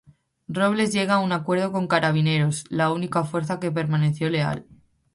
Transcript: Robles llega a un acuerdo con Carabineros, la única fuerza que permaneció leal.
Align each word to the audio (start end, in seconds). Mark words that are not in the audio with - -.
Robles 0.47 0.93
llega 0.93 1.13
a 1.13 1.19
un 1.19 1.31
acuerdo 1.31 1.71
con 1.71 1.85
Carabineros, 1.87 2.65
la 2.69 2.91
única 2.91 3.23
fuerza 3.23 3.59
que 3.59 3.69
permaneció 3.71 4.31
leal. 4.31 4.65